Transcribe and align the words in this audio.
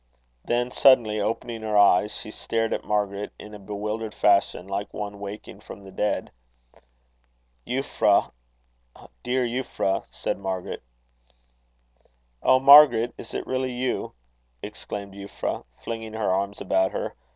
Then 0.43 0.71
suddenly 0.71 1.19
opening 1.21 1.61
her 1.61 1.77
eyes, 1.77 2.17
she 2.17 2.31
stared 2.31 2.73
at 2.73 2.83
Margaret 2.83 3.31
in 3.37 3.53
a 3.53 3.59
bewildered 3.59 4.15
fashion, 4.15 4.65
like 4.67 4.91
one 4.91 5.19
waking 5.19 5.59
from 5.59 5.83
the 5.83 5.91
dead. 5.91 6.31
"Euphra! 7.67 8.31
dear 9.21 9.45
Euphra!" 9.45 10.07
said 10.11 10.39
Margaret. 10.39 10.81
"Oh, 12.41 12.59
Margaret! 12.59 13.13
is 13.19 13.35
it 13.35 13.45
really 13.45 13.73
you?" 13.73 14.15
exclaimed 14.63 15.13
Euphra, 15.13 15.65
flinging 15.83 16.13
her 16.13 16.31
arms 16.31 16.59
about 16.61 16.93
her. 16.93 17.13